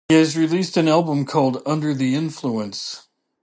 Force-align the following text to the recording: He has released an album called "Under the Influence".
He 0.09 0.15
has 0.15 0.35
released 0.35 0.77
an 0.77 0.87
album 0.87 1.25
called 1.27 1.61
"Under 1.63 1.93
the 1.93 2.15
Influence". 2.15 3.07